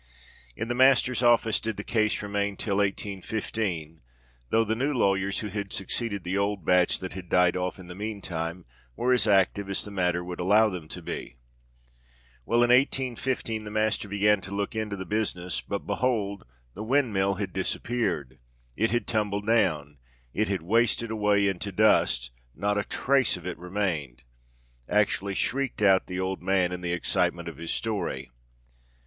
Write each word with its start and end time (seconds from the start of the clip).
In 0.55 0.67
the 0.67 0.73
Master's 0.73 1.21
office 1.21 1.59
did 1.59 1.77
the 1.77 1.83
case 1.83 2.23
remain 2.23 2.57
till 2.57 2.77
1815—though 2.77 4.63
the 4.63 4.75
new 4.75 4.91
lawyers 4.95 5.41
who 5.41 5.49
had 5.49 5.71
succeeded 5.71 6.23
the 6.23 6.35
old 6.39 6.65
batch 6.65 6.97
that 6.97 7.13
had 7.13 7.29
died 7.29 7.55
off 7.55 7.77
in 7.77 7.85
the 7.87 7.93
meantime, 7.93 8.65
were 8.95 9.13
as 9.13 9.27
active 9.27 9.69
as 9.69 9.85
the 9.85 9.91
matter 9.91 10.23
would 10.23 10.39
allow 10.39 10.69
them 10.69 10.87
to 10.87 11.03
be. 11.03 11.37
Well—in 12.47 12.71
1815 12.71 13.63
the 13.63 13.69
Master 13.69 14.07
began 14.07 14.41
to 14.41 14.55
look 14.55 14.75
into 14.75 14.95
the 14.95 15.05
business; 15.05 15.61
but, 15.61 15.85
behold! 15.85 16.45
the 16.73 16.81
windmill 16.81 17.35
had 17.35 17.53
disappeared—it 17.53 18.89
had 18.89 19.05
tumbled 19.05 19.45
down—it 19.45 20.47
had 20.47 20.63
wasted 20.63 21.11
away 21.11 21.47
into 21.47 21.71
dust—not 21.71 22.75
a 22.75 22.83
trace 22.85 23.37
of 23.37 23.45
it 23.45 23.59
remained!" 23.59 24.23
actually 24.89 25.35
shrieked 25.35 25.83
out 25.83 26.07
the 26.07 26.19
old 26.19 26.41
man, 26.41 26.71
in 26.71 26.81
the 26.81 26.91
excitement 26.91 27.47
of 27.47 27.57
his 27.57 27.69
story. 27.71 28.31